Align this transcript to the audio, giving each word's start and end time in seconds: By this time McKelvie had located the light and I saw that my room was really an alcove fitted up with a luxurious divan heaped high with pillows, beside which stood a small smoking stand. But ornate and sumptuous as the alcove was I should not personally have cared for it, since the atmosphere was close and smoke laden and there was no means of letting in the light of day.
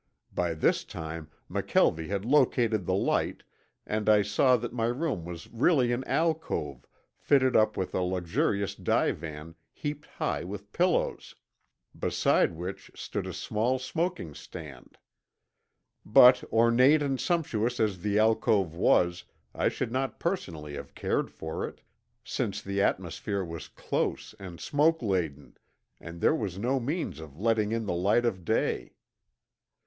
By 0.33 0.55
this 0.55 0.83
time 0.83 1.29
McKelvie 1.47 2.07
had 2.07 2.25
located 2.25 2.87
the 2.87 2.95
light 2.95 3.43
and 3.85 4.09
I 4.09 4.23
saw 4.23 4.57
that 4.57 4.73
my 4.73 4.87
room 4.87 5.25
was 5.25 5.47
really 5.51 5.91
an 5.91 6.03
alcove 6.05 6.87
fitted 7.19 7.55
up 7.55 7.77
with 7.77 7.93
a 7.93 8.01
luxurious 8.01 8.73
divan 8.73 9.53
heaped 9.71 10.07
high 10.07 10.43
with 10.43 10.71
pillows, 10.73 11.35
beside 11.95 12.53
which 12.55 12.89
stood 12.95 13.27
a 13.27 13.31
small 13.31 13.77
smoking 13.77 14.33
stand. 14.33 14.97
But 16.03 16.43
ornate 16.51 17.03
and 17.03 17.21
sumptuous 17.21 17.79
as 17.79 17.99
the 17.99 18.17
alcove 18.17 18.73
was 18.73 19.25
I 19.53 19.69
should 19.69 19.91
not 19.91 20.19
personally 20.19 20.73
have 20.73 20.95
cared 20.95 21.29
for 21.29 21.63
it, 21.67 21.81
since 22.23 22.59
the 22.59 22.81
atmosphere 22.81 23.45
was 23.45 23.67
close 23.67 24.33
and 24.39 24.59
smoke 24.59 25.03
laden 25.03 25.57
and 25.99 26.21
there 26.21 26.33
was 26.33 26.57
no 26.57 26.79
means 26.79 27.19
of 27.19 27.37
letting 27.37 27.71
in 27.71 27.85
the 27.85 27.93
light 27.93 28.25
of 28.25 28.43
day. 28.43 28.95